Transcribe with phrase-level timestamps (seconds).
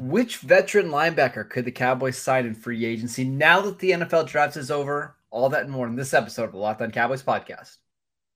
[0.00, 4.56] Which veteran linebacker could the Cowboys sign in free agency now that the NFL draft
[4.56, 5.14] is over?
[5.30, 7.76] All that and more in this episode of the Locked On Cowboys podcast.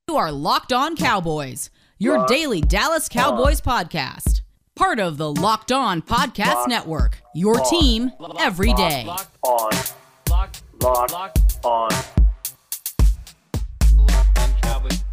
[0.08, 3.86] You are Locked On Cowboys, your Locked daily Dallas Cowboys on.
[3.86, 4.42] podcast.
[4.74, 7.22] Part of the Locked On Podcast Locked Network.
[7.34, 7.70] Your on.
[7.70, 9.04] team every day.
[9.06, 9.70] Locked on.
[10.28, 11.88] Locked, Locked on.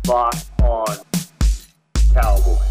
[0.05, 0.97] Locked on
[2.13, 2.70] Cowboys.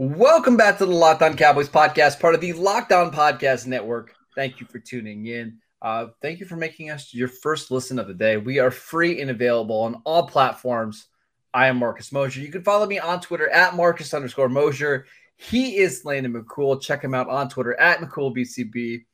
[0.00, 4.14] Welcome back to the Locked On Cowboys podcast, part of the Locked On Podcast Network.
[4.36, 5.58] Thank you for tuning in.
[5.82, 8.36] Uh, thank you for making us your first listen of the day.
[8.36, 11.08] We are free and available on all platforms.
[11.52, 12.38] I am Marcus Mosher.
[12.38, 15.06] You can follow me on Twitter at Marcus underscore Mosher.
[15.34, 16.80] He is Landon McCool.
[16.80, 19.04] Check him out on Twitter at McCoolBCB.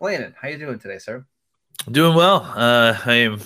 [0.00, 1.24] Landon, how you doing today, sir?
[1.88, 2.42] Doing well.
[2.56, 3.38] Uh, I am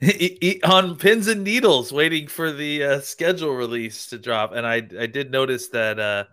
[0.64, 5.06] on pins and needles waiting for the uh, schedule release to drop and i i
[5.06, 6.24] did notice that uh,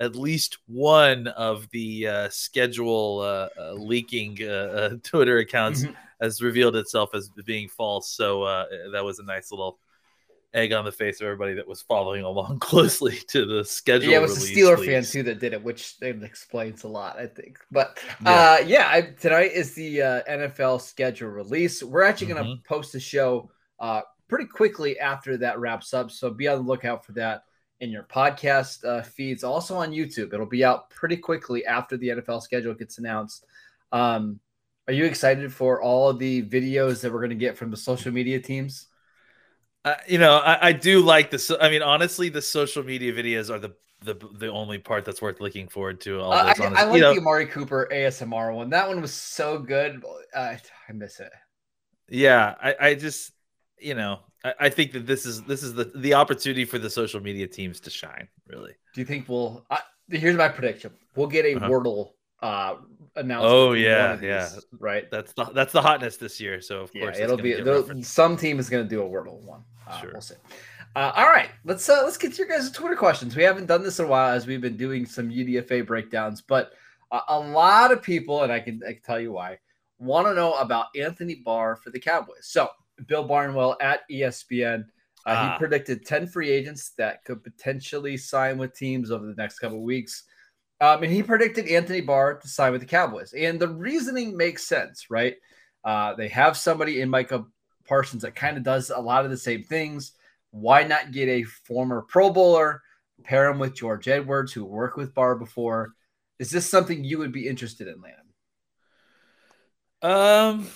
[0.00, 5.92] at least one of the uh, schedule uh, uh, leaking uh, twitter accounts mm-hmm.
[6.20, 8.44] has revealed itself as being false so
[8.92, 9.78] that was a nice little
[10.54, 14.10] egg on the face of everybody that was following along closely to the schedule.
[14.10, 17.26] Yeah, it was a Steeler fan too that did it, which explains a lot, I
[17.26, 17.58] think.
[17.70, 21.82] But yeah, uh, yeah I, tonight is the uh, NFL schedule release.
[21.82, 22.62] We're actually going to mm-hmm.
[22.74, 27.04] post the show uh, pretty quickly after that wraps up, so be on the lookout
[27.04, 27.42] for that
[27.80, 29.44] in your podcast uh, feeds.
[29.44, 33.46] Also on YouTube, it'll be out pretty quickly after the NFL schedule gets announced.
[33.92, 34.40] Um,
[34.88, 38.10] are you excited for all the videos that we're going to get from the social
[38.10, 38.87] media teams?
[39.84, 41.50] Uh, you know, I, I, do like this.
[41.60, 45.40] I mean, honestly, the social media videos are the the the only part that's worth
[45.40, 46.20] looking forward to.
[46.20, 48.70] All uh, I, I, like you know, the Amari Cooper ASMR one.
[48.70, 50.02] That one was so good.
[50.34, 50.56] Uh,
[50.88, 51.32] I miss it.
[52.08, 53.32] Yeah, I, I just
[53.78, 56.90] you know I, I, think that this is this is the the opportunity for the
[56.90, 58.28] social media teams to shine.
[58.46, 58.72] Really.
[58.94, 59.66] Do you think we'll?
[60.08, 60.92] here's my prediction.
[61.16, 61.68] We'll get a uh-huh.
[61.68, 62.76] Wordle uh
[63.16, 63.52] announcement.
[63.52, 64.48] Oh yeah, yeah,
[64.78, 65.10] right.
[65.10, 66.60] That's the that's the hotness this year.
[66.60, 69.64] So of course, it'll be some team is going to do a Wordle one.
[69.88, 70.10] Uh, sure.
[70.12, 70.34] We'll see.
[70.96, 73.36] Uh, all right, let's uh, let's get to your guys' Twitter questions.
[73.36, 76.72] We haven't done this in a while as we've been doing some UDFA breakdowns, but
[77.10, 79.58] uh, a lot of people, and I can, I can tell you why,
[79.98, 82.48] want to know about Anthony Barr for the Cowboys.
[82.48, 82.68] So
[83.06, 84.84] Bill Barnwell at ESPN.
[85.26, 85.58] Uh, he ah.
[85.58, 90.24] predicted 10 free agents that could potentially sign with teams over the next couple weeks.
[90.80, 93.32] Um, and he predicted Anthony Barr to sign with the Cowboys.
[93.32, 95.34] And the reasoning makes sense, right?
[95.84, 97.44] Uh, they have somebody in Micah
[97.88, 100.12] Parsons that kind of does a lot of the same things.
[100.50, 102.82] Why not get a former Pro Bowler,
[103.24, 105.94] pair him with George Edwards, who worked with Barr before?
[106.38, 108.24] Is this something you would be interested in, Landon?
[110.00, 110.68] Um,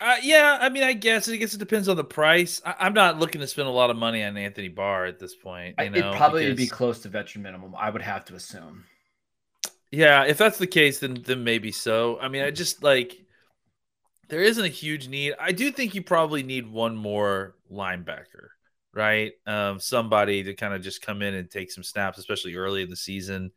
[0.00, 2.60] uh, yeah, I mean, I guess I guess it depends on the price.
[2.64, 5.34] I, am not looking to spend a lot of money on Anthony Barr at this
[5.34, 5.76] point.
[5.80, 7.74] You know, it probably would be close to veteran minimum.
[7.78, 8.84] I would have to assume.
[9.90, 12.18] Yeah, if that's the case, then then maybe so.
[12.20, 13.16] I mean, I just like
[14.32, 15.34] there isn't a huge need.
[15.38, 18.48] I do think you probably need one more linebacker,
[18.94, 19.32] right?
[19.46, 22.88] Um, somebody to kind of just come in and take some snaps, especially early in
[22.88, 23.50] the season.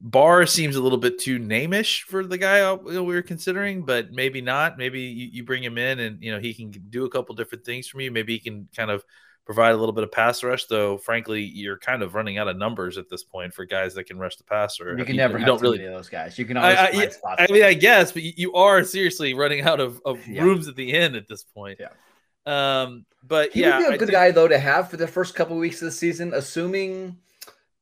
[0.00, 4.40] Barr seems a little bit too namish for the guy we were considering, but maybe
[4.40, 4.76] not.
[4.76, 7.64] Maybe you, you, bring him in and you know he can do a couple different
[7.64, 8.10] things for you.
[8.10, 9.04] Maybe he can kind of
[9.44, 10.66] provide a little bit of pass rush.
[10.66, 14.04] Though, frankly, you're kind of running out of numbers at this point for guys that
[14.04, 14.96] can rush the passer.
[14.96, 16.38] You can never you, don't really those guys.
[16.38, 19.80] You can always I, I, I mean, I guess, but you, are seriously running out
[19.80, 20.42] of, of yeah.
[20.42, 21.80] rooms at the end at this point.
[21.80, 21.88] Yeah.
[22.46, 25.34] Um, but he yeah, would be a good guy though to have for the first
[25.34, 27.16] couple of weeks of the season, assuming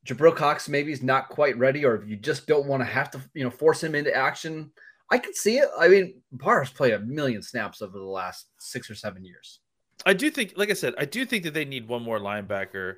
[0.07, 3.11] Jabril Cox maybe is not quite ready, or if you just don't want to have
[3.13, 4.71] to, you know, force him into action.
[5.11, 5.69] I can see it.
[5.79, 9.61] I mean, Barr's played a million snaps over the last six or seven years.
[10.05, 12.97] I do think, like I said, I do think that they need one more linebacker.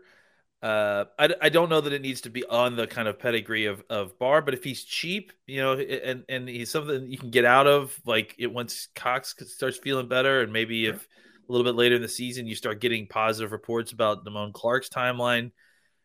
[0.62, 3.66] Uh, I, I don't know that it needs to be on the kind of pedigree
[3.66, 7.31] of, of Barr, but if he's cheap, you know, and, and he's something you can
[7.31, 11.06] get out of, like it once Cox starts feeling better, and maybe if
[11.47, 14.88] a little bit later in the season you start getting positive reports about Damone Clark's
[14.88, 15.50] timeline,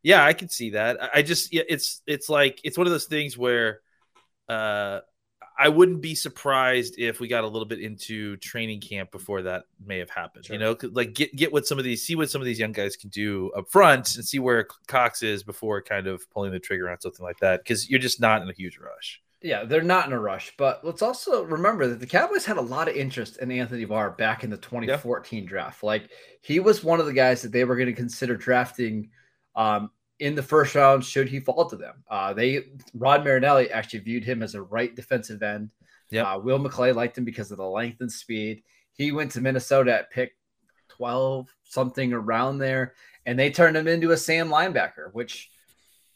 [0.04, 0.98] yeah, I can see that.
[1.14, 3.80] I just yeah, it's it's like it's one of those things where
[4.50, 5.00] uh
[5.60, 9.66] I wouldn't be surprised if we got a little bit into training camp before that
[9.86, 10.46] may have happened.
[10.46, 10.54] Sure.
[10.54, 12.72] You know, like get get what some of these see what some of these young
[12.72, 16.60] guys can do up front and see where Cox is before kind of pulling the
[16.60, 19.22] trigger on something like that because you're just not in a huge rush.
[19.42, 22.62] Yeah, they're not in a rush, but let's also remember that the Cowboys had a
[22.62, 25.50] lot of interest in Anthony Barr back in the 2014 yeah.
[25.50, 25.84] draft.
[25.84, 26.10] Like
[26.42, 29.10] he was one of the guys that they were going to consider drafting
[29.56, 32.04] um, in the first round should he fall to them.
[32.10, 35.70] Uh, they Rod Marinelli actually viewed him as a right defensive end.
[36.12, 38.64] Yeah, uh, Will McClay liked him because of the length and speed.
[38.94, 40.36] He went to Minnesota at pick
[40.90, 42.94] 12, something around there,
[43.26, 45.50] and they turned him into a Sam linebacker, which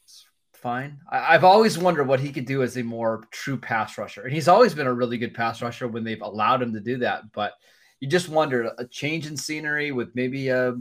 [0.05, 0.99] is fine.
[1.09, 4.33] I, have always wondered what he could do as a more true pass rusher, and
[4.33, 7.31] he's always been a really good pass rusher when they've allowed him to do that.
[7.31, 7.53] But
[8.01, 10.75] you just wonder a change in scenery with maybe a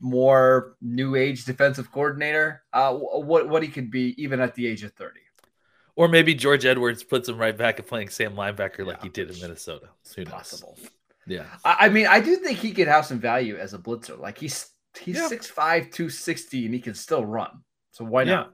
[0.00, 4.82] more new age defensive coordinator, uh, what what he could be even at the age
[4.82, 5.20] of thirty.
[5.96, 9.08] Or maybe George Edwards puts him right back at playing Sam linebacker yeah, like he
[9.08, 9.88] did in Minnesota.
[10.16, 10.78] Who possible?
[11.26, 11.44] Yeah.
[11.64, 14.18] I, I, mean, I do think he could have some value as a blitzer.
[14.18, 15.28] Like he's he's yeah.
[15.28, 15.54] 6'5",
[15.92, 17.50] 260, and he can still run.
[17.92, 18.34] So why yeah.
[18.34, 18.52] not?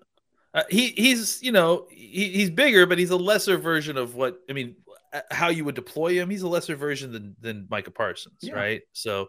[0.54, 4.38] Uh, he he's you know he, he's bigger, but he's a lesser version of what
[4.48, 4.76] I mean.
[5.12, 6.30] Uh, how you would deploy him?
[6.30, 8.54] He's a lesser version than than Micah Parsons, yeah.
[8.54, 8.82] right?
[8.92, 9.28] So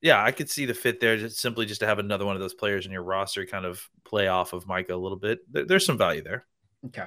[0.00, 1.16] yeah, I could see the fit there.
[1.16, 3.82] Just simply just to have another one of those players in your roster, kind of
[4.04, 5.40] play off of Micah a little bit.
[5.50, 6.46] There, there's some value there.
[6.86, 7.06] Okay.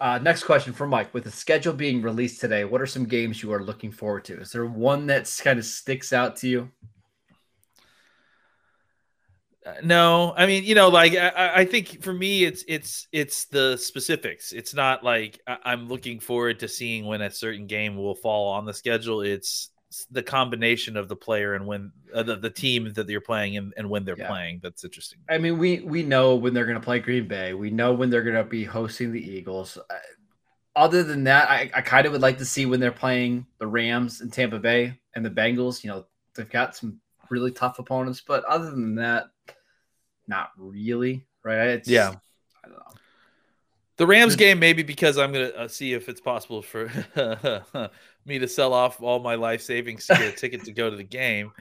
[0.00, 1.12] Uh, next question for Mike.
[1.12, 4.40] With the schedule being released today, what are some games you are looking forward to?
[4.40, 6.70] Is there one that kind of sticks out to you?
[9.66, 13.46] Uh, no, I mean, you know, like I, I, think for me, it's it's it's
[13.46, 14.52] the specifics.
[14.52, 18.64] It's not like I'm looking forward to seeing when a certain game will fall on
[18.64, 19.20] the schedule.
[19.22, 19.70] It's
[20.10, 23.72] the combination of the player and when uh, the, the team that you're playing and,
[23.76, 24.28] and when they're yeah.
[24.28, 24.60] playing.
[24.62, 25.18] That's interesting.
[25.28, 27.54] I mean, we we know when they're going to play Green Bay.
[27.54, 29.78] We know when they're going to be hosting the Eagles.
[29.78, 29.94] Uh,
[30.76, 33.66] other than that, I, I kind of would like to see when they're playing the
[33.66, 35.82] Rams and Tampa Bay and the Bengals.
[35.82, 37.00] You know, they've got some
[37.30, 39.30] really tough opponents, but other than that,
[40.26, 41.68] not really, right?
[41.68, 42.14] It's, yeah.
[43.98, 44.14] I don't know.
[44.14, 46.90] The Rams game, maybe because I'm going to uh, see if it's possible for
[48.24, 50.96] me to sell off all my life savings to get a ticket to go to
[50.96, 51.52] the game.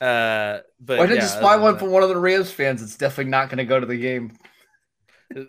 [0.00, 2.82] Uh, but why didn't yeah, just buy one from one of the Rams fans?
[2.82, 4.32] It's definitely not going to go to the game.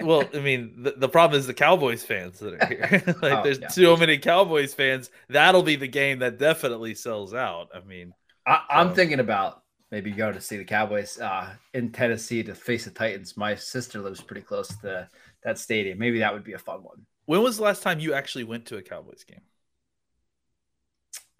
[0.01, 3.03] well, I mean, the, the problem is the Cowboys fans that are here.
[3.21, 3.67] like, oh, there's yeah.
[3.69, 5.09] so many Cowboys fans.
[5.29, 7.69] That'll be the game that definitely sells out.
[7.73, 8.13] I mean,
[8.45, 8.95] I, am so.
[8.95, 13.37] thinking about maybe going to see the Cowboys uh, in Tennessee to face the Titans.
[13.37, 15.07] My sister lives pretty close to
[15.43, 15.97] that stadium.
[15.97, 17.05] Maybe that would be a fun one.
[17.25, 19.41] When was the last time you actually went to a Cowboys game?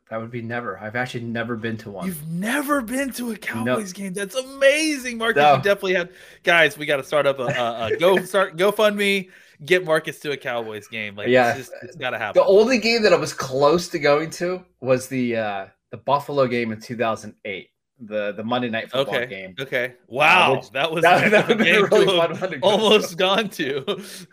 [0.09, 0.77] That would be never.
[0.77, 2.06] I've actually never been to one.
[2.06, 4.12] You've never been to a Cowboys game.
[4.12, 5.42] That's amazing, Marcus.
[5.42, 5.56] No.
[5.56, 6.12] You definitely have.
[6.44, 9.30] Guys, we got to start up a, a, a go start GoFundMe.
[9.63, 11.15] Get Marcus to a Cowboys game.
[11.15, 12.42] Like, yeah, it's, it's got to happen.
[12.42, 16.45] The only game that I was close to going to was the uh, the Buffalo
[16.45, 17.70] game in 2008
[18.01, 19.27] the the Monday night football okay.
[19.27, 19.56] game.
[19.59, 19.95] Okay.
[20.07, 23.83] Wow, uh, which, that was that, that would be really fun one almost gone to.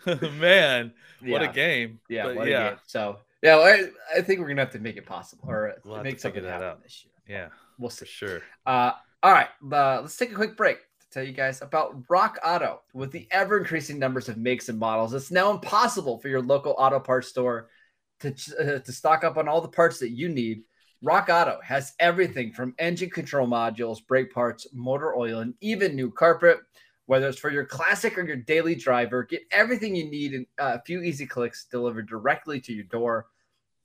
[0.39, 1.31] Man, yeah.
[1.31, 1.99] what a game!
[2.09, 2.69] Yeah, but, yeah.
[2.69, 2.79] Game.
[2.87, 6.19] So yeah, I, I, think we're gonna have to make it possible or we'll make
[6.19, 7.37] something that happen this year.
[7.37, 8.05] Yeah, we'll see.
[8.05, 8.41] For sure.
[8.65, 12.39] Uh, all right, uh, let's take a quick break to tell you guys about Rock
[12.43, 12.81] Auto.
[12.93, 16.75] With the ever increasing numbers of makes and models, it's now impossible for your local
[16.77, 17.69] auto parts store
[18.21, 18.29] to
[18.59, 20.63] uh, to stock up on all the parts that you need
[21.01, 26.11] Rock Auto has everything from engine control modules, brake parts, motor oil, and even new
[26.11, 26.59] carpet.
[27.05, 30.75] Whether it's for your classic or your daily driver, get everything you need in uh,
[30.75, 33.27] a few easy clicks delivered directly to your door.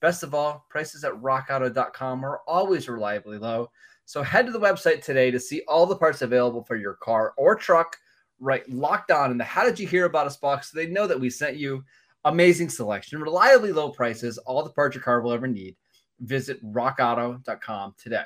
[0.00, 3.70] Best of all, prices at rockauto.com are always reliably low.
[4.06, 7.32] So head to the website today to see all the parts available for your car
[7.37, 7.96] or truck.
[8.40, 11.06] Right, locked on in the How Did You Hear About Us box so they know
[11.06, 11.84] that we sent you.
[12.25, 15.76] Amazing selection, reliably low prices, all the parts your car will ever need
[16.26, 18.24] visit rockauto.com today.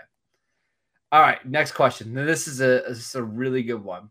[1.10, 2.12] All right, next question.
[2.12, 4.10] Now, this is a, this is a really good one.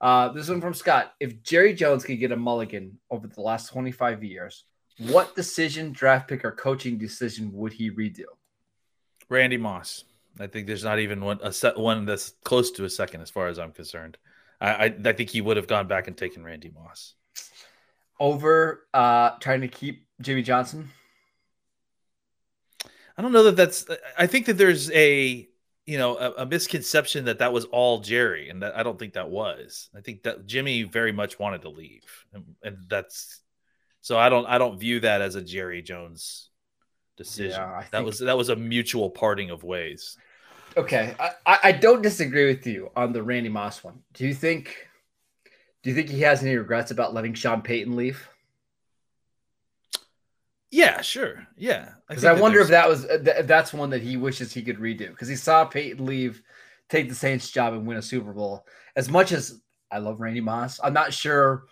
[0.00, 1.14] Uh, this one from Scott.
[1.20, 4.64] If Jerry Jones could get a mulligan over the last 25 years,
[4.98, 8.24] what decision, draft pick, or coaching decision would he redo?
[9.30, 10.04] Randy Moss.
[10.38, 13.30] I think there's not even one a set one that's close to a second as
[13.30, 14.18] far as I'm concerned.
[14.60, 17.14] I, I, I think he would have gone back and taken Randy Moss
[18.20, 20.90] over uh, trying to keep Jimmy Johnson.
[23.16, 23.86] I don't know that that's.
[24.18, 25.48] I think that there's a
[25.86, 29.14] you know a, a, misconception that that was all Jerry, and that I don't think
[29.14, 29.90] that was.
[29.96, 33.40] I think that Jimmy very much wanted to leave, and, and that's
[34.00, 36.50] so I don't I don't view that as a Jerry Jones
[37.16, 37.60] decision.
[37.60, 38.06] Yeah, that think...
[38.06, 40.16] was that was a mutual parting of ways.
[40.76, 41.14] Okay,
[41.46, 44.00] I, I don't disagree with you on the Randy Moss one.
[44.12, 44.88] Do you think
[45.82, 48.28] do you think he has any regrets about letting Sean Payton leave?
[50.74, 51.46] Yeah, sure.
[51.56, 54.52] Yeah, because I, I wonder if that was uh, if that's one that he wishes
[54.52, 56.42] he could redo because he saw Payton leave,
[56.88, 58.66] take the Saints job and win a Super Bowl.
[58.96, 59.62] As much as
[59.92, 61.66] I love Randy Moss, I'm not sure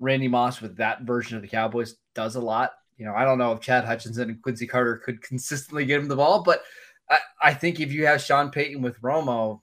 [0.00, 2.72] Randy Moss with that version of the Cowboys does a lot.
[2.96, 6.08] You know, I don't know if Chad Hutchinson and Quincy Carter could consistently get him
[6.08, 6.64] the ball, but
[7.08, 9.60] I, I think if you have Sean Payton with Romo,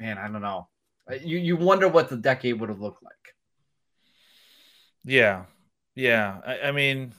[0.00, 0.68] man, I don't know.
[1.10, 3.14] Uh, you you wonder what the decade would have looked like.
[5.02, 5.44] Yeah,
[5.94, 6.40] yeah.
[6.44, 7.14] I, I mean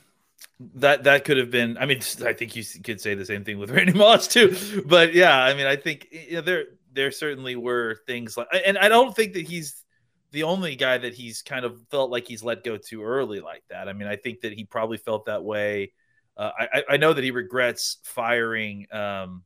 [0.76, 1.78] that that could have been.
[1.78, 4.84] I mean, I think you could say the same thing with Randy Moss too.
[4.86, 8.78] But yeah, I mean, I think you know, there there certainly were things like, and
[8.78, 9.84] I don't think that he's
[10.32, 13.64] the only guy that he's kind of felt like he's let go too early like
[13.70, 13.88] that.
[13.88, 15.94] I mean, I think that he probably felt that way.
[16.38, 18.86] Uh, I, I know that he regrets firing.
[18.92, 19.44] Um,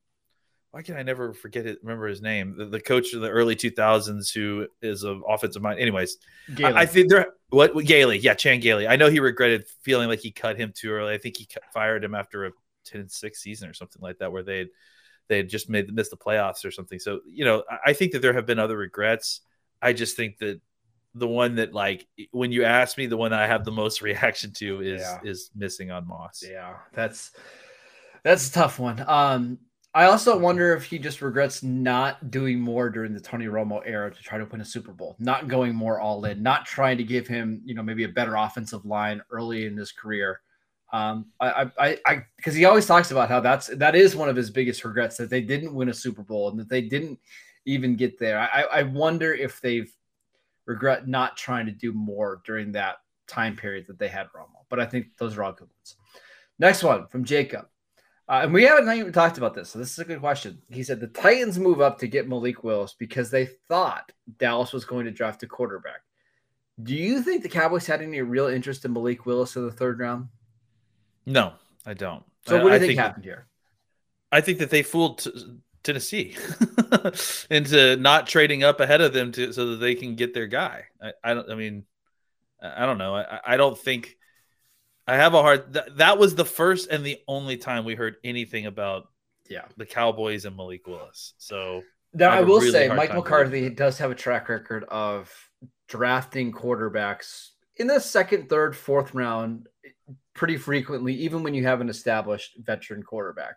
[0.74, 1.78] why can I never forget it?
[1.84, 2.56] Remember his name?
[2.58, 5.80] The, the coach of the early 2000s, who is an offensive mind.
[5.80, 6.18] Anyways,
[6.64, 7.28] I, I, think there.
[7.50, 8.18] What, Gailey?
[8.18, 8.88] Yeah, Chan Gailey.
[8.88, 11.14] I know he regretted feeling like he cut him too early.
[11.14, 12.52] I think he cut, fired him after a
[12.86, 14.66] 10 6 season or something like that, where they
[15.28, 16.98] they had just made missed the playoffs or something.
[16.98, 19.42] So you know, I think that there have been other regrets.
[19.80, 20.60] I just think that
[21.14, 24.52] the one that like when you ask me, the one I have the most reaction
[24.54, 25.20] to is yeah.
[25.24, 26.44] is missing on Moss.
[26.44, 27.30] Yeah, that's
[28.24, 29.06] that's a tough one.
[29.08, 29.60] Um,
[29.96, 34.12] I also wonder if he just regrets not doing more during the Tony Romo era
[34.12, 37.04] to try to win a Super Bowl, not going more all in, not trying to
[37.04, 40.42] give him, you know, maybe a better offensive line early in his career.
[40.92, 44.36] Um, I, I, I, because he always talks about how that's that is one of
[44.36, 47.20] his biggest regrets that they didn't win a Super Bowl and that they didn't
[47.66, 48.40] even get there.
[48.40, 49.92] I, I wonder if they've
[50.66, 52.98] regret not trying to do more during that
[53.28, 54.66] time period that they had Romo.
[54.70, 55.96] But I think those are all good ones.
[56.60, 57.68] Next one from Jacob.
[58.34, 60.60] Uh, and we haven't even talked about this, so this is a good question.
[60.72, 64.86] He said the Titans move up to get Malik Willis because they thought Dallas was
[64.86, 66.02] going to draft a quarterback.
[66.82, 70.00] Do you think the Cowboys had any real interest in Malik Willis in the third
[70.00, 70.30] round?
[71.28, 71.54] No,
[71.86, 72.24] I don't.
[72.48, 73.46] So what do you think, think, happened here?
[74.32, 76.36] I think that they fooled t- Tennessee
[77.52, 80.86] into not trading up ahead of them to so that they can get their guy.
[81.00, 81.52] I, I don't.
[81.52, 81.86] I mean,
[82.60, 83.16] I don't know.
[83.16, 84.18] I, I don't think.
[85.08, 85.74] I have a hard.
[85.74, 89.08] Th- that was the first and the only time we heard anything about
[89.50, 91.34] yeah the Cowboys and Malik Willis.
[91.38, 91.84] So
[92.14, 95.32] now I, I will really say Mike McCarthy does have a track record of
[95.88, 99.68] drafting quarterbacks in the second, third, fourth round
[100.34, 103.56] pretty frequently, even when you have an established veteran quarterback.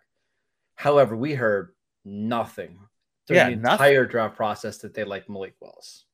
[0.75, 1.73] However, we heard
[2.05, 2.79] nothing
[3.27, 3.85] during yeah, the nothing.
[3.85, 6.05] entire draft process that they like Malik Willis.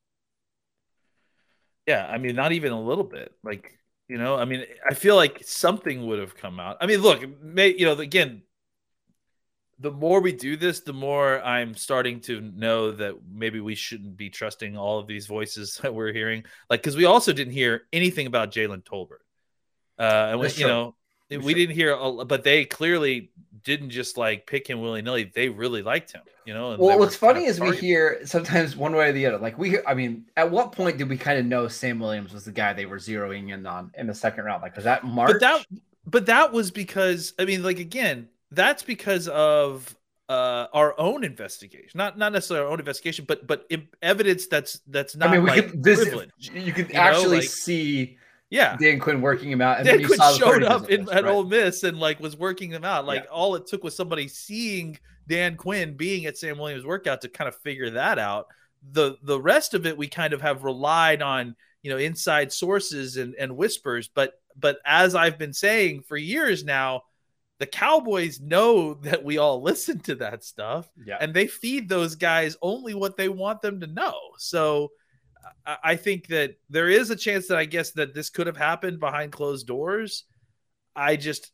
[1.86, 3.34] Yeah, I mean, not even a little bit.
[3.44, 6.78] Like, you know, I mean, I feel like something would have come out.
[6.82, 8.44] I mean, look, may, you know, again,
[9.80, 14.16] the more we do this, the more I'm starting to know that maybe we shouldn't
[14.16, 16.44] be trusting all of these voices that we're hearing.
[16.70, 19.24] Like, because we also didn't hear anything about Jalen Tolbert.
[19.98, 20.96] Uh, and we, you know,
[21.30, 21.96] we didn't hear,
[22.26, 23.32] but they clearly
[23.64, 25.32] didn't just like pick him willy nilly.
[25.34, 26.76] They really liked him, you know.
[26.78, 29.38] well, what's funny is we hear sometimes one way or the other.
[29.38, 32.34] Like we, hear, I mean, at what point did we kind of know Sam Williams
[32.34, 34.62] was the guy they were zeroing in on in the second round?
[34.62, 35.32] Like was that March?
[35.34, 35.66] But that,
[36.06, 39.96] but that was because I mean, like again, that's because of
[40.30, 43.70] uh, our own investigation, not not necessarily our own investigation, but but
[44.02, 45.30] evidence that's that's not.
[45.30, 46.16] I mean, we like could this,
[46.52, 48.18] you could actually know, like, see
[48.54, 49.78] yeah, Dan Quinn working him out.
[49.80, 51.26] And Dan Quinn showed up in, at right?
[51.26, 53.04] Ole Miss and like was working them out.
[53.04, 53.30] Like yeah.
[53.32, 57.48] all it took was somebody seeing Dan Quinn being at Sam Williams workout to kind
[57.48, 58.46] of figure that out.
[58.92, 63.18] The the rest of it we kind of have relied on, you know, inside sources
[63.18, 64.08] and, and whispers.
[64.08, 67.06] But but as I've been saying for years now,
[67.58, 70.88] the Cowboys know that we all listen to that stuff.
[71.04, 71.18] Yeah.
[71.20, 74.14] And they feed those guys only what they want them to know.
[74.38, 74.92] So
[75.66, 79.00] I think that there is a chance that I guess that this could have happened
[79.00, 80.26] behind closed doors.
[80.96, 81.52] I just,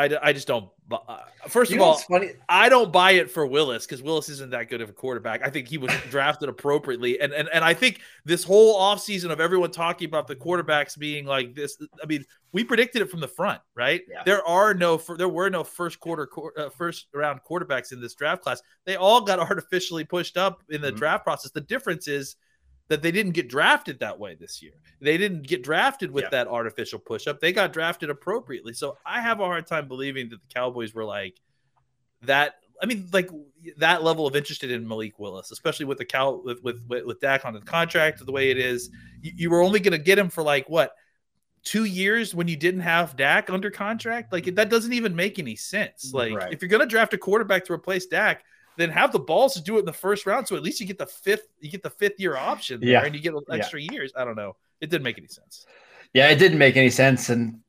[0.00, 0.68] I, I just don't.
[0.90, 2.30] Uh, first you of all, funny.
[2.48, 5.44] I don't buy it for Willis because Willis isn't that good of a quarterback.
[5.44, 9.40] I think he was drafted appropriately, and and and I think this whole offseason of
[9.40, 11.76] everyone talking about the quarterbacks being like this.
[12.02, 14.02] I mean, we predicted it from the front, right?
[14.10, 14.22] Yeah.
[14.24, 18.42] There are no, there were no first quarter, uh, first round quarterbacks in this draft
[18.42, 18.62] class.
[18.86, 20.96] They all got artificially pushed up in the mm-hmm.
[20.96, 21.52] draft process.
[21.52, 22.36] The difference is
[22.90, 24.72] that they didn't get drafted that way this year.
[25.00, 26.30] They didn't get drafted with yeah.
[26.30, 27.40] that artificial push up.
[27.40, 28.72] They got drafted appropriately.
[28.72, 31.36] So I have a hard time believing that the Cowboys were like
[32.22, 32.56] that.
[32.82, 33.30] I mean, like
[33.76, 37.44] that level of interested in Malik Willis, especially with the cow with with with Dak
[37.44, 38.90] on the contract the way it is.
[39.22, 40.96] You, you were only going to get him for like what
[41.62, 44.32] two years when you didn't have Dak under contract.
[44.32, 46.10] Like that doesn't even make any sense.
[46.10, 46.52] Mm, like right.
[46.52, 48.42] if you're going to draft a quarterback to replace Dak,
[48.80, 50.48] then have the balls to do it in the first round.
[50.48, 53.04] So at least you get the fifth, you get the fifth year option there, yeah.
[53.04, 53.92] and you get extra yeah.
[53.92, 54.12] years.
[54.16, 54.56] I don't know.
[54.80, 55.66] It didn't make any sense.
[56.14, 57.60] Yeah, it didn't make any sense, and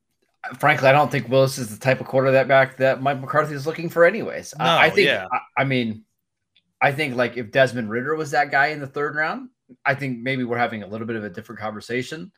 [0.57, 3.89] frankly, I don't think Willis is the type of quarterback that Mike McCarthy is looking
[3.89, 4.53] for, anyways.
[4.57, 5.07] No, I, I think.
[5.07, 5.27] Yeah.
[5.31, 6.05] I, I mean,
[6.81, 9.49] I think like if Desmond Ridder was that guy in the third round,
[9.85, 12.31] I think maybe we're having a little bit of a different conversation.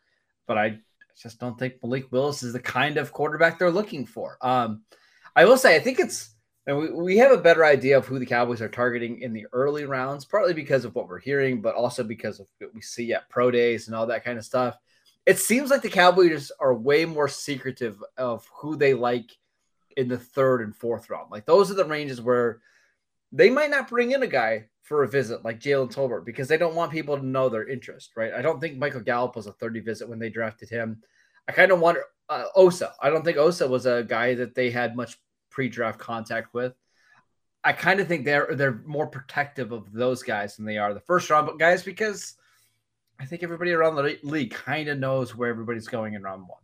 [0.46, 0.80] But I
[1.22, 4.38] just don't think Malik Willis is the kind of quarterback they're looking for.
[4.42, 4.84] Um,
[5.36, 6.33] I will say, I think it's
[6.66, 9.46] and we, we have a better idea of who the Cowboys are targeting in the
[9.52, 13.14] early rounds, partly because of what we're hearing, but also because of what we see
[13.14, 14.78] at pro days and all that kind of stuff.
[15.26, 19.32] It seems like the Cowboys are way more secretive of who they like
[19.98, 21.32] in the third and fourth round.
[21.32, 22.62] Like those are the ranges where
[23.32, 26.58] they might not bring in a guy for a visit like Jalen Tolbert because they
[26.58, 28.34] don't want people to know their interest, right?
[28.34, 31.02] I don't think Michael Gallup was a 30 visit when they drafted him.
[31.48, 32.94] I kind of wonder uh, Osa.
[33.02, 35.18] I don't think Osa was a guy that they had much
[35.54, 36.74] pre-draft contact with.
[37.64, 41.00] I kind of think they're they're more protective of those guys than they are the
[41.00, 42.36] first round but guys because
[43.20, 46.60] I think everybody around the league kind of knows where everybody's going in round one.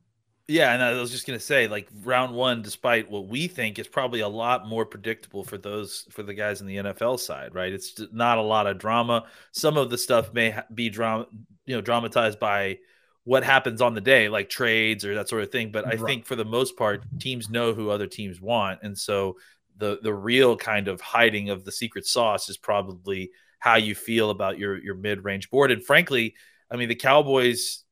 [0.49, 3.87] Yeah, and I was just gonna say, like round one, despite what we think is
[3.87, 7.71] probably a lot more predictable for those for the guys in the NFL side, right?
[7.71, 9.25] It's not a lot of drama.
[9.51, 11.27] Some of the stuff may be drama,
[11.65, 12.79] you know, dramatized by
[13.23, 15.71] what happens on the day, like trades or that sort of thing.
[15.71, 15.99] But I right.
[15.99, 19.37] think for the most part, teams know who other teams want, and so
[19.77, 24.29] the the real kind of hiding of the secret sauce is probably how you feel
[24.29, 25.71] about your your mid range board.
[25.71, 26.35] And frankly,
[26.71, 27.83] I mean, the Cowboys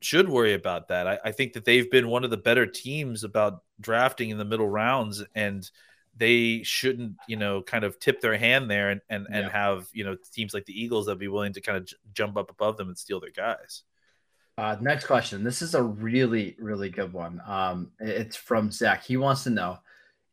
[0.00, 1.06] should worry about that.
[1.06, 4.44] I, I, think that they've been one of the better teams about drafting in the
[4.44, 5.68] middle rounds, and
[6.14, 10.04] they shouldn't, you know, kind of tip their hand there and and, and have you
[10.04, 12.76] know teams like the Eagles that be willing to kind of j- jump up above
[12.76, 13.82] them and steal their guys.
[14.56, 15.42] Uh, next question.
[15.42, 17.40] This is a really really good one.
[17.46, 19.04] Um, it's from Zach.
[19.04, 19.78] He wants to know.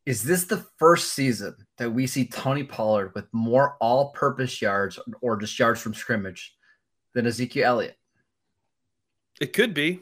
[0.05, 4.99] Is this the first season that we see Tony Pollard with more all purpose yards
[5.21, 6.55] or just yards from scrimmage
[7.13, 7.97] than Ezekiel Elliott?
[9.39, 10.01] It could be.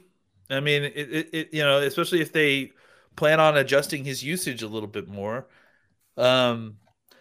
[0.49, 2.71] I mean, it, it, it, you know, especially if they
[3.15, 5.47] plan on adjusting his usage a little bit more.
[6.17, 6.77] Um,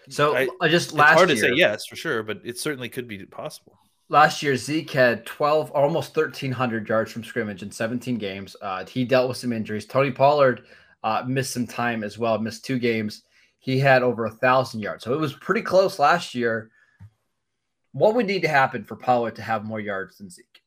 [0.09, 2.88] so I, I just last hard year, to say yes for sure, but it certainly
[2.88, 3.78] could be possible.
[4.11, 8.57] Last year, Zeke had 12, almost 1,300 yards from scrimmage in 17 games.
[8.62, 9.85] Uh, he dealt with some injuries.
[9.85, 10.65] Tony Pollard
[11.05, 13.23] uh, missed some time as well, missed two games.
[13.59, 16.71] He had over a thousand yards, so it was pretty close last year.
[17.93, 20.62] What would need to happen for Pollard to have more yards than Zeke?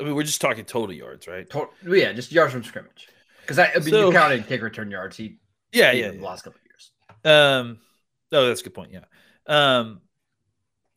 [0.00, 1.48] I mean, we're just talking total yards, right?
[1.48, 3.08] Total, yeah, just yards from scrimmage.
[3.40, 5.16] Because I, I mean, so, you counted kick return yards.
[5.16, 5.38] He,
[5.72, 6.90] yeah, yeah, the last couple of years.
[7.24, 7.78] Um,
[8.32, 8.92] oh, that's a good point.
[8.92, 9.04] Yeah.
[9.46, 10.02] Um,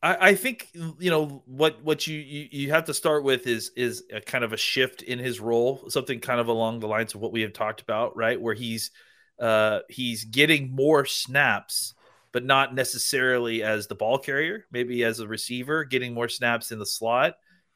[0.04, 4.02] I, think you know what what you, you you have to start with is is
[4.12, 7.20] a kind of a shift in his role, something kind of along the lines of
[7.20, 8.40] what we have talked about, right?
[8.40, 8.90] Where he's
[9.38, 11.94] uh he's getting more snaps
[12.32, 16.78] but not necessarily as the ball carrier, maybe as a receiver, getting more snaps in
[16.78, 17.34] the slot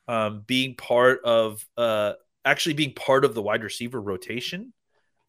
[0.09, 2.13] um, being part of uh,
[2.45, 4.73] actually being part of the wide receiver rotation.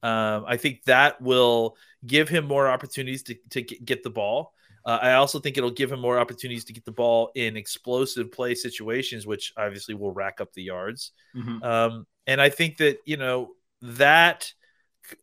[0.03, 4.53] Um, I think that will give him more opportunities to, to get the ball.
[4.85, 8.31] Uh, I also think it'll give him more opportunities to get the ball in explosive
[8.31, 11.11] play situations, which obviously will rack up the yards.
[11.35, 11.63] Mm-hmm.
[11.63, 13.49] Um, and I think that, you know,
[13.81, 14.53] that,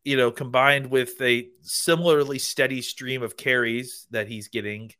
[0.04, 4.90] you know, combined with a similarly steady stream of carries that he's getting,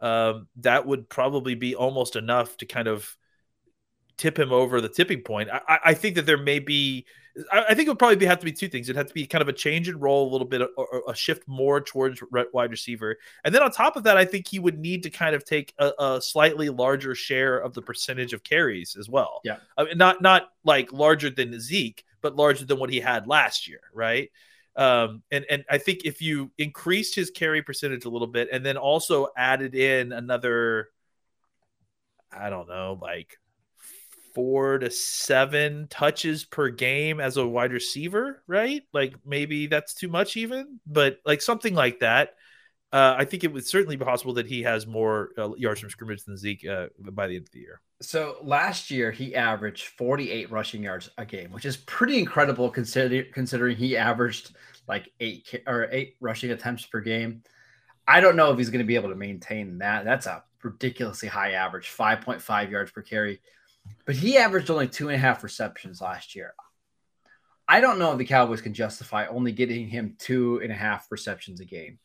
[0.00, 3.16] um, that would probably be almost enough to kind of
[4.16, 5.48] tip him over the tipping point.
[5.50, 7.06] I, I think that there may be.
[7.50, 8.88] I, I think it would probably be, have to be two things.
[8.88, 11.14] It had to be kind of a change in role, a little bit, or a
[11.14, 14.78] shift more towards wide receiver, and then on top of that, I think he would
[14.78, 18.96] need to kind of take a, a slightly larger share of the percentage of carries
[18.96, 19.40] as well.
[19.44, 23.26] Yeah, I mean, not not like larger than Zeke, but larger than what he had
[23.26, 24.30] last year, right?
[24.74, 28.64] Um, and and I think if you increased his carry percentage a little bit, and
[28.64, 30.88] then also added in another,
[32.30, 33.38] I don't know, like
[34.34, 38.82] four to seven touches per game as a wide receiver, right?
[38.92, 42.34] Like maybe that's too much, even, but like something like that.
[42.92, 45.88] Uh, I think it would certainly be possible that he has more uh, yards from
[45.88, 47.80] scrimmage than Zeke uh, by the end of the year.
[48.02, 53.26] So last year he averaged 48 rushing yards a game, which is pretty incredible considering
[53.32, 54.54] considering he averaged
[54.88, 57.42] like eight or eight rushing attempts per game.
[58.06, 60.04] I don't know if he's going to be able to maintain that.
[60.04, 63.40] That's a ridiculously high average, 5.5 yards per carry.
[64.04, 66.54] But he averaged only two and a half receptions last year.
[67.68, 71.06] I don't know if the Cowboys can justify only getting him two and a half
[71.10, 71.98] receptions a game.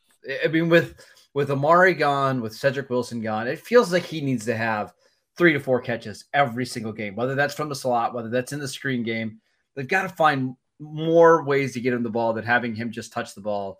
[0.43, 0.95] I mean, with
[1.33, 4.93] with Amari gone, with Cedric Wilson gone, it feels like he needs to have
[5.37, 8.59] three to four catches every single game, whether that's from the slot, whether that's in
[8.59, 9.39] the screen game.
[9.75, 13.13] They've got to find more ways to get him the ball than having him just
[13.13, 13.79] touch the ball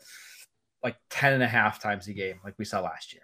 [0.84, 3.24] like 10 and a half times a game, like we saw last year.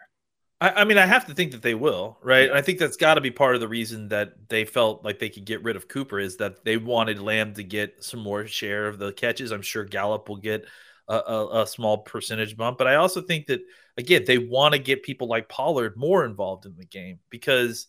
[0.63, 2.47] I, I mean, I have to think that they will, right?
[2.47, 2.55] Yeah.
[2.55, 5.27] I think that's got to be part of the reason that they felt like they
[5.27, 8.87] could get rid of Cooper is that they wanted Lamb to get some more share
[8.87, 9.51] of the catches.
[9.51, 10.65] I'm sure Gallup will get
[11.09, 13.59] a, a, a small percentage bump, but I also think that
[13.97, 17.87] again they want to get people like Pollard more involved in the game because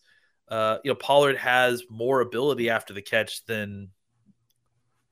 [0.49, 3.89] uh, you know Pollard has more ability after the catch than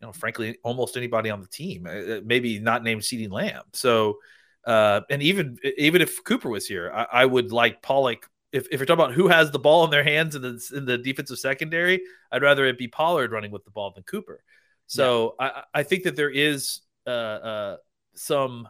[0.02, 1.88] you know, frankly, almost anybody on the team.
[1.88, 3.63] Uh, maybe not named CeeDee Lamb.
[3.71, 4.17] So
[4.65, 8.30] uh, and even even if Cooper was here, I, I, would like Pollock.
[8.52, 10.86] If, if you're talking about who has the ball in their hands in the in
[10.86, 14.43] the defensive secondary, I'd rather it be Pollard running with the ball than Cooper.
[14.88, 15.47] So yeah.
[15.73, 17.78] I, I think that there is uh, uh,
[18.15, 18.69] some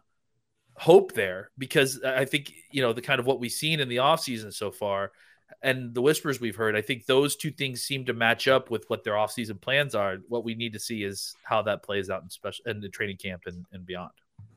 [0.75, 3.97] hope there because I think you know the kind of what we've seen in the
[3.97, 5.11] offseason so far
[5.61, 8.89] and the whispers we've heard, I think those two things seem to match up with
[8.89, 10.17] what their offseason plans are.
[10.27, 13.17] What we need to see is how that plays out in special in the training
[13.17, 14.11] camp and, and beyond.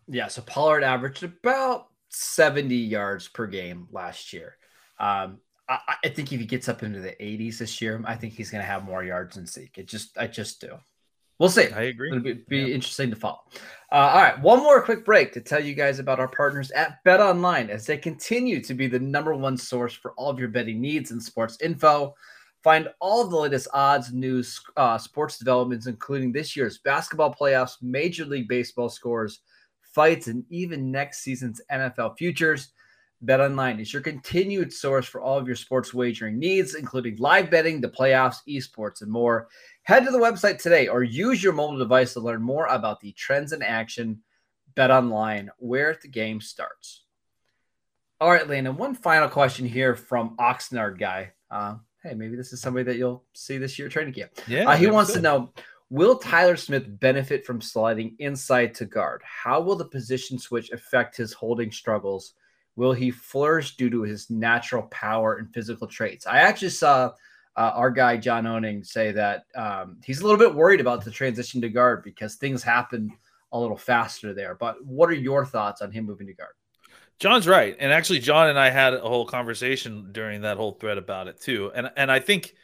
[0.08, 4.56] Yeah, so Pollard averaged about 70 yards per game last year.
[4.98, 5.38] Um,
[5.68, 8.50] I, I, think if he gets up into the 80s this year, I think he's
[8.50, 9.76] going to have more yards than Zeke.
[9.78, 10.78] It just, I just do.
[11.38, 11.70] We'll see.
[11.70, 12.10] I agree.
[12.10, 12.74] It'll be, be yeah.
[12.74, 13.40] interesting to follow.
[13.92, 17.02] Uh, all right, one more quick break to tell you guys about our partners at
[17.04, 20.48] Bet Online as they continue to be the number one source for all of your
[20.48, 22.14] betting needs and sports info.
[22.64, 27.76] Find all of the latest odds, news, uh, sports developments, including this year's basketball playoffs,
[27.82, 29.40] Major League Baseball scores,
[29.96, 32.68] fights, and even next season's NFL futures.
[33.24, 37.80] BetOnline is your continued source for all of your sports wagering needs, including live betting,
[37.80, 39.48] the playoffs, esports, and more.
[39.84, 43.12] Head to the website today or use your mobile device to learn more about the
[43.12, 44.20] trends in action.
[44.76, 47.04] BetOnline, where the game starts.
[48.20, 51.32] All right, Landon, one final question here from Oxnard guy.
[51.50, 54.32] Uh, hey, maybe this is somebody that you'll see this year training camp.
[54.46, 55.16] Yeah, uh, he wants so.
[55.16, 55.52] to know
[55.88, 59.22] Will Tyler Smith benefit from sliding inside to guard?
[59.24, 62.34] How will the position switch affect his holding struggles?
[62.74, 66.26] Will he flourish due to his natural power and physical traits?
[66.26, 67.12] I actually saw
[67.56, 71.10] uh, our guy John Owning say that um, he's a little bit worried about the
[71.10, 73.10] transition to guard because things happen
[73.52, 74.56] a little faster there.
[74.56, 76.52] But what are your thoughts on him moving to guard?
[77.18, 80.98] John's right, and actually, John and I had a whole conversation during that whole thread
[80.98, 81.72] about it too.
[81.74, 82.54] And and I think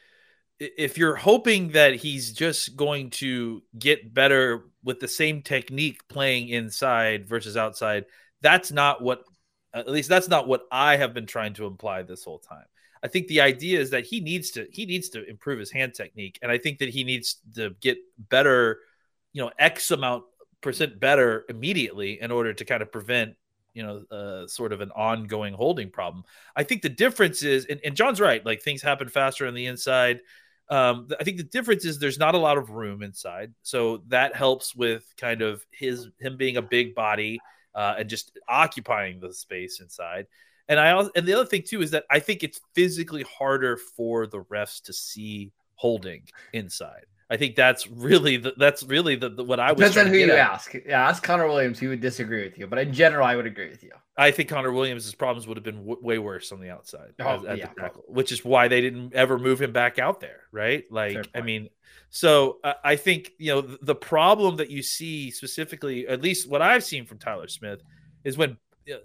[0.77, 6.48] if you're hoping that he's just going to get better with the same technique playing
[6.48, 8.07] inside versus outside,
[8.40, 9.25] that's not what
[9.75, 12.64] at least that's not what I have been trying to imply this whole time.
[13.03, 15.94] I think the idea is that he needs to he needs to improve his hand
[15.94, 18.81] technique and I think that he needs to get better,
[19.33, 20.25] you know, x amount
[20.61, 23.35] percent better immediately in order to kind of prevent
[23.75, 26.25] you know, uh, sort of an ongoing holding problem.
[26.55, 29.64] I think the difference is, and, and John's right, like things happen faster on the
[29.64, 30.20] inside.
[30.68, 34.35] Um, I think the difference is there's not a lot of room inside, so that
[34.35, 37.40] helps with kind of his him being a big body
[37.75, 40.27] uh, and just occupying the space inside.
[40.68, 43.77] And I also, and the other thing too is that I think it's physically harder
[43.77, 46.22] for the refs to see holding
[46.53, 47.07] inside.
[47.33, 49.79] I think that's really the, that's really the, the what I was.
[49.79, 50.38] Depends on who you at.
[50.38, 50.75] ask.
[50.75, 51.79] Yeah, ask Connor Williams.
[51.79, 53.92] He would disagree with you, but in general, I would agree with you.
[54.18, 57.42] I think Connor Williams' problems would have been w- way worse on the outside, oh,
[57.47, 60.40] as, yeah, the tackle, which is why they didn't ever move him back out there,
[60.53, 60.85] right?
[60.90, 61.71] Like, I mean,
[62.11, 66.47] so uh, I think you know the, the problem that you see specifically, at least
[66.47, 67.81] what I've seen from Tyler Smith,
[68.25, 68.59] is when
[68.92, 68.97] uh,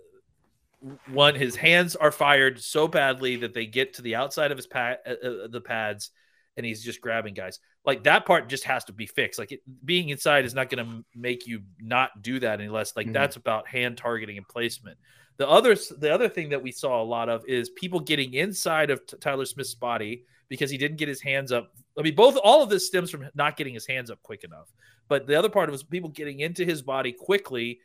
[1.13, 4.68] one his hands are fired so badly that they get to the outside of his
[4.68, 6.12] pad, uh, uh, the pads
[6.58, 7.60] and he's just grabbing guys.
[7.86, 9.39] Like that part just has to be fixed.
[9.39, 13.06] Like it, being inside is not going to make you not do that unless like
[13.06, 13.13] mm-hmm.
[13.13, 14.98] that's about hand targeting and placement.
[15.38, 18.89] The other the other thing that we saw a lot of is people getting inside
[18.89, 21.72] of T- Tyler Smith's body because he didn't get his hands up.
[21.98, 24.67] I mean, both all of this stems from not getting his hands up quick enough.
[25.08, 27.80] But the other part was people getting into his body quickly.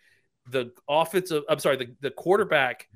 [0.51, 2.89] The offensive, I'm sorry, the, the quarterback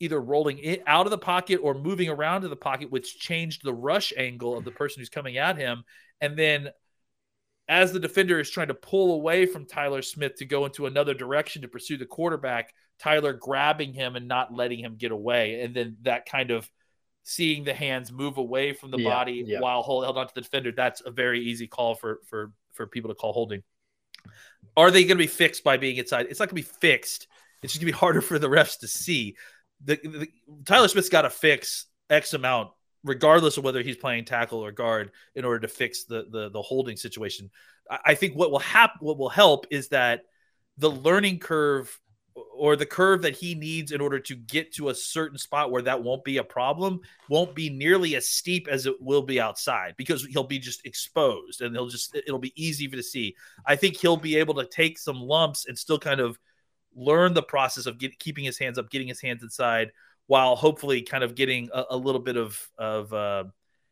[0.00, 3.62] either rolling it out of the pocket or moving around to the pocket, which changed
[3.64, 5.84] the rush angle of the person who's coming at him.
[6.20, 6.70] And then
[7.68, 11.14] as the defender is trying to pull away from Tyler Smith to go into another
[11.14, 15.62] direction to pursue the quarterback, Tyler grabbing him and not letting him get away.
[15.62, 16.70] And then that kind of
[17.22, 19.60] seeing the hands move away from the yeah, body yeah.
[19.60, 23.08] while hold, held onto the defender, that's a very easy call for for for people
[23.08, 23.62] to call holding.
[24.76, 26.26] Are they going to be fixed by being inside?
[26.28, 27.28] It's not going to be fixed.
[27.62, 29.36] It's just going to be harder for the refs to see
[29.84, 30.28] the, the
[30.64, 32.70] Tyler Smith's got to fix X amount,
[33.02, 36.62] regardless of whether he's playing tackle or guard, in order to fix the the, the
[36.62, 37.50] holding situation.
[37.90, 40.22] I, I think what will happen, what will help, is that
[40.78, 41.98] the learning curve
[42.56, 45.82] or the curve that he needs in order to get to a certain spot where
[45.82, 49.94] that won't be a problem won't be nearly as steep as it will be outside
[49.96, 53.34] because he'll be just exposed and he'll just it'll be easy to see.
[53.66, 56.38] I think he'll be able to take some lumps and still kind of
[56.94, 59.92] learn the process of get, keeping his hands up, getting his hands inside,
[60.26, 63.44] while hopefully kind of getting a, a little bit of of uh,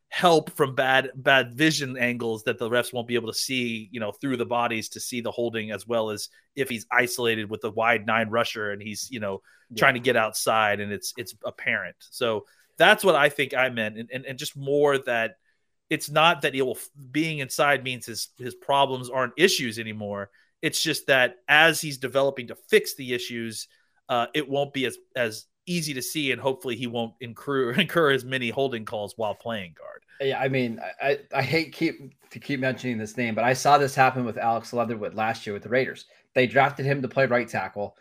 [0.09, 4.01] help from bad bad vision angles that the refs won't be able to see, you
[4.01, 7.65] know, through the bodies to see the holding as well as if he's isolated with
[7.65, 9.79] a wide nine rusher and he's you know yeah.
[9.79, 11.97] trying to get outside and it's it's apparent.
[11.99, 15.37] So that's what I think I meant, and, and, and just more that
[15.91, 16.79] it's not that he will
[17.11, 20.31] being inside means his his problems aren't issues anymore
[20.63, 23.69] it's just that as he's developing to fix the issues,
[24.09, 28.13] uh, it won't be as as easy to see, and hopefully he won't incur incur
[28.13, 30.03] as many holding calls while playing guard.
[30.21, 33.77] Yeah, I mean, I, I hate keep to keep mentioning this name, but I saw
[33.77, 36.07] this happen with Alex Leatherwood last year with the Raiders.
[36.35, 37.97] They drafted him to play right tackle.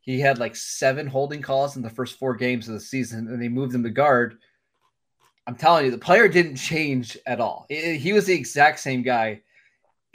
[0.00, 3.40] he had like seven holding calls in the first four games of the season, and
[3.40, 4.38] they moved him to guard.
[5.46, 7.66] I'm telling you, the player didn't change at all.
[7.68, 9.42] He was the exact same guy.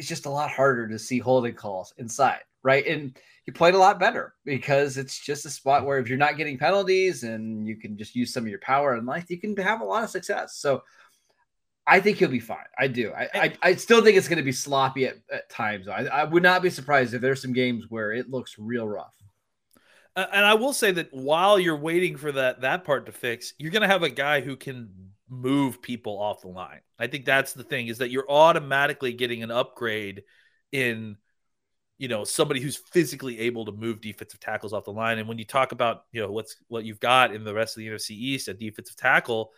[0.02, 2.84] It's just a lot harder to see holding calls inside, right?
[2.88, 6.38] And he played a lot better because it's just a spot where if you're not
[6.38, 9.56] getting penalties and you can just use some of your power and life, you can
[9.58, 10.56] have a lot of success.
[10.58, 10.82] So
[11.86, 12.66] I think he'll be fine.
[12.80, 13.14] I do.
[13.14, 15.88] I, I, I still think it's going to be sloppy at, at times.
[15.88, 19.14] I, I would not be surprised if there's some games where it looks real rough.
[20.16, 23.54] Uh, and I will say that while you're waiting for that that part to fix,
[23.60, 26.82] you're going to have a guy who can move people off the line.
[27.00, 30.24] I think that's the thing is that you're automatically getting an upgrade
[30.72, 31.18] in
[31.98, 35.38] you know somebody who's physically able to move defensive tackles off the line and when
[35.38, 38.12] you talk about you know what's what you've got in the rest of the NFC
[38.12, 39.52] East at defensive tackle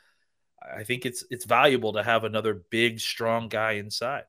[0.75, 4.23] I think it's it's valuable to have another big strong guy inside.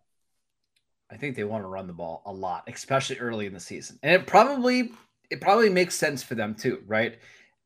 [1.11, 3.99] I think they want to run the ball a lot, especially early in the season.
[4.03, 4.93] And it probably
[5.31, 7.19] it probably makes sense for them too, right?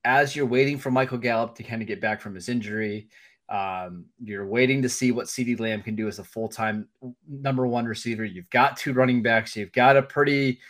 [0.04, 3.08] As you're waiting for Michael Gallup to kind of get back from his injury,
[3.48, 6.88] um, you're waiting to see what CeeDee Lamb can do as a full time
[7.28, 8.24] number one receiver.
[8.24, 9.56] You've got two running backs.
[9.56, 10.60] You've got a pretty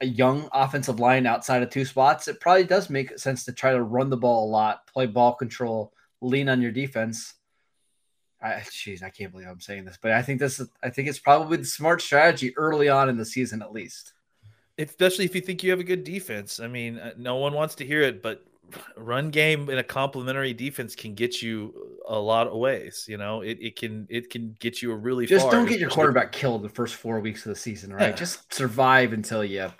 [0.00, 2.28] a young offensive line outside of two spots.
[2.28, 5.34] It probably does make sense to try to run the ball a lot, play ball
[5.34, 7.34] control, lean on your defense.
[8.42, 11.08] I, jeez, I can't believe I'm saying this, but I think this is, I think
[11.08, 14.12] it's probably the smart strategy early on in the season, at least.
[14.78, 16.60] Especially if you think you have a good defense.
[16.60, 18.44] I mean, uh, no one wants to hear it, but
[18.96, 23.06] run game in a complementary defense can get you a lot of ways.
[23.08, 25.80] You know, it, it can it can get you a really just far, don't get
[25.80, 28.10] your quarterback killed the first four weeks of the season, right?
[28.10, 28.12] Yeah.
[28.12, 29.70] Just survive until you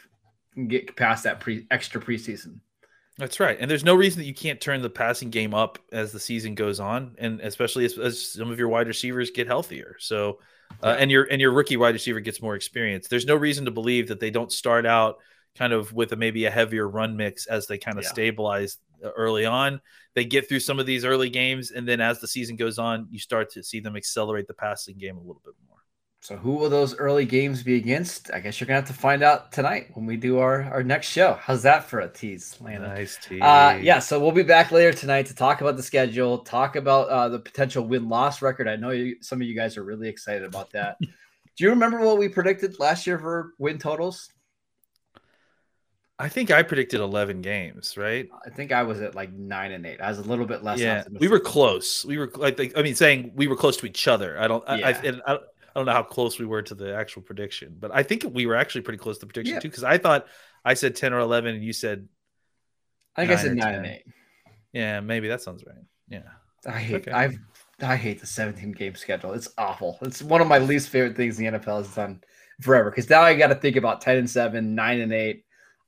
[0.69, 2.61] get past that pre extra preseason.
[3.19, 6.13] That's right, and there's no reason that you can't turn the passing game up as
[6.13, 9.97] the season goes on, and especially as, as some of your wide receivers get healthier.
[9.99, 10.41] So,
[10.83, 13.09] uh, and your and your rookie wide receiver gets more experience.
[13.09, 15.17] There's no reason to believe that they don't start out
[15.57, 18.11] kind of with a, maybe a heavier run mix as they kind of yeah.
[18.11, 19.81] stabilize early on.
[20.15, 23.07] They get through some of these early games, and then as the season goes on,
[23.11, 25.77] you start to see them accelerate the passing game a little bit more.
[26.21, 28.33] So, who will those early games be against?
[28.33, 31.09] I guess you're gonna have to find out tonight when we do our, our next
[31.09, 31.39] show.
[31.41, 32.89] How's that for a tease, Lana?
[32.89, 33.43] Nice tease.
[33.43, 37.09] Uh, yeah, so we'll be back later tonight to talk about the schedule, talk about
[37.11, 38.67] uh, the potential win loss record.
[38.67, 40.97] I know you, some of you guys are really excited about that.
[41.01, 41.09] do
[41.59, 44.31] you remember what we predicted last year for win totals?
[46.19, 48.29] I think I predicted 11 games, right?
[48.45, 50.01] I think I was at like nine and eight.
[50.01, 50.79] I was a little bit less.
[50.81, 52.05] Yeah, we were close.
[52.07, 54.39] We were like, I mean, saying we were close to each other.
[54.39, 54.89] I don't, yeah.
[54.89, 55.39] I, and I, I,
[55.75, 58.57] don't know how close we were to the actual prediction, but I think we were
[58.57, 59.61] actually pretty close to the prediction yeah.
[59.61, 59.69] too.
[59.69, 60.27] Because I thought
[60.65, 62.09] I said 10 or 11, and you said,
[63.15, 63.75] I think I said nine 10.
[63.75, 64.05] and eight.
[64.73, 65.85] Yeah, maybe that sounds right.
[66.09, 66.23] Yeah,
[66.67, 66.95] I hate.
[66.97, 67.11] Okay.
[67.11, 67.39] I've
[67.81, 69.33] I hate the 17 game schedule.
[69.35, 69.99] It's awful.
[70.01, 72.23] It's one of my least favorite things the NFL has done
[72.63, 72.91] forever.
[72.91, 75.45] Because now I got to think about 10 and seven, nine and eight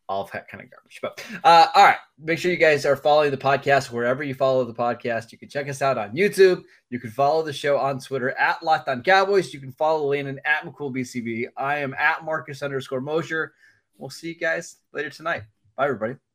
[0.09, 1.01] all of that kind of garbage.
[1.03, 4.65] But uh, all right, make sure you guys are following the podcast wherever you follow
[4.65, 5.33] the podcast.
[5.33, 6.63] You can check us out on YouTube.
[6.91, 9.53] You can follow the show on Twitter at Locked On Cowboys.
[9.53, 11.47] You can follow Landon at McCoolBCB.
[11.57, 13.53] I am at Marcus underscore Mosher.
[13.97, 15.43] We'll see you guys later tonight.
[15.77, 16.28] Bye, everybody.